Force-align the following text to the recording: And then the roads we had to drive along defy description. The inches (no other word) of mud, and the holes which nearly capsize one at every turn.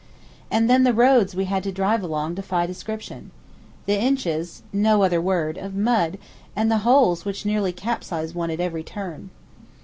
And 0.49 0.67
then 0.67 0.83
the 0.83 0.95
roads 0.95 1.35
we 1.35 1.45
had 1.45 1.61
to 1.61 1.71
drive 1.71 2.01
along 2.01 2.33
defy 2.33 2.65
description. 2.65 3.29
The 3.85 4.01
inches 4.01 4.63
(no 4.73 5.03
other 5.03 5.21
word) 5.21 5.59
of 5.59 5.75
mud, 5.75 6.17
and 6.55 6.71
the 6.71 6.79
holes 6.79 7.23
which 7.23 7.45
nearly 7.45 7.71
capsize 7.71 8.33
one 8.33 8.49
at 8.49 8.59
every 8.59 8.81
turn. 8.81 9.29